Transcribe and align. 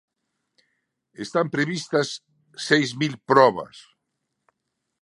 Están 1.25 1.47
previstas 1.55 2.07
seis 2.67 2.89
mil 3.01 3.13
probas. 3.29 3.75